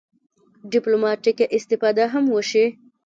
[0.71, 2.65] ډیپلوماټیکه استفاده هم وشي.